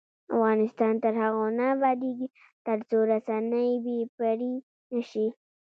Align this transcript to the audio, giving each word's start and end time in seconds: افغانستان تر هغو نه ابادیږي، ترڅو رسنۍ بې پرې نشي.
افغانستان 0.35 0.93
تر 1.03 1.13
هغو 1.23 1.45
نه 1.57 1.65
ابادیږي، 1.75 2.27
ترڅو 2.65 2.97
رسنۍ 3.11 3.69
بې 3.83 3.99
پرې 4.17 4.51
نشي. 4.93 5.27